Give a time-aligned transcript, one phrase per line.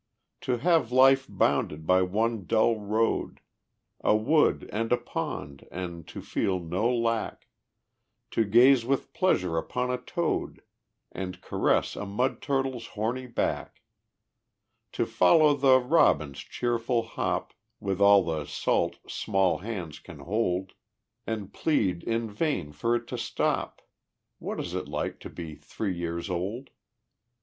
[0.41, 3.39] To have life bounded by one dull road,
[4.03, 7.45] A wood and a pond, and to feel no lack,
[8.31, 10.63] To gaze with pleasure upon a toad,
[11.11, 13.83] And caress a mud turtle's horny back?
[14.93, 20.73] To follow the robin's cheerful hop With all the salt small hands can hold,
[21.27, 23.83] And plead in vain for it to stop
[24.39, 26.71] What is it like to be three years old?